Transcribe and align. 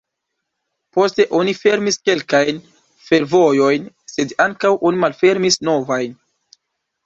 Poste 0.97 1.25
oni 1.39 1.53
fermis 1.57 1.99
kelkajn 2.09 2.63
fervojojn 3.11 3.87
sed 4.17 4.37
ankaŭ 4.49 4.75
oni 4.91 5.05
malfermis 5.07 5.63
novajn. 5.71 6.21